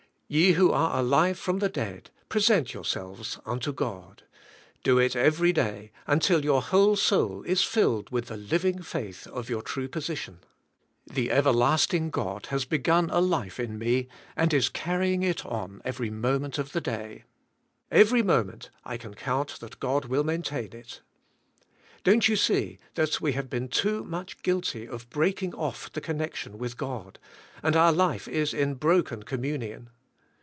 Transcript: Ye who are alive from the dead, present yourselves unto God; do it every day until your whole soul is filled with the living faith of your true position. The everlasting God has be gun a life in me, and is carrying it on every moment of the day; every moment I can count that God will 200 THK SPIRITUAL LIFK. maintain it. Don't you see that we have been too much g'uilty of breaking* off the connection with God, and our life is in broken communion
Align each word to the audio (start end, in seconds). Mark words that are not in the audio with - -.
Ye 0.33 0.53
who 0.53 0.71
are 0.71 0.97
alive 0.97 1.37
from 1.37 1.59
the 1.59 1.67
dead, 1.67 2.09
present 2.29 2.73
yourselves 2.73 3.37
unto 3.45 3.73
God; 3.73 4.23
do 4.81 4.97
it 4.97 5.13
every 5.13 5.51
day 5.51 5.91
until 6.07 6.45
your 6.45 6.61
whole 6.61 6.95
soul 6.95 7.43
is 7.43 7.65
filled 7.65 8.11
with 8.11 8.27
the 8.27 8.37
living 8.37 8.81
faith 8.81 9.27
of 9.27 9.49
your 9.49 9.61
true 9.61 9.89
position. 9.89 10.39
The 11.05 11.29
everlasting 11.31 12.11
God 12.11 12.45
has 12.45 12.63
be 12.63 12.77
gun 12.77 13.09
a 13.09 13.19
life 13.19 13.59
in 13.59 13.77
me, 13.77 14.07
and 14.37 14.53
is 14.53 14.69
carrying 14.69 15.21
it 15.21 15.45
on 15.45 15.81
every 15.83 16.09
moment 16.09 16.57
of 16.57 16.71
the 16.71 16.79
day; 16.79 17.25
every 17.91 18.23
moment 18.23 18.69
I 18.85 18.95
can 18.95 19.13
count 19.15 19.59
that 19.59 19.81
God 19.81 20.05
will 20.05 20.23
200 20.23 20.39
THK 20.39 20.45
SPIRITUAL 20.45 20.61
LIFK. 20.61 20.63
maintain 20.71 20.79
it. 20.79 21.01
Don't 22.05 22.29
you 22.29 22.37
see 22.37 22.77
that 22.95 23.19
we 23.19 23.33
have 23.33 23.49
been 23.49 23.67
too 23.67 24.05
much 24.05 24.41
g'uilty 24.43 24.87
of 24.87 25.09
breaking* 25.09 25.53
off 25.55 25.91
the 25.91 25.99
connection 25.99 26.57
with 26.57 26.77
God, 26.77 27.19
and 27.61 27.75
our 27.75 27.91
life 27.91 28.29
is 28.29 28.53
in 28.53 28.75
broken 28.75 29.23
communion 29.23 29.89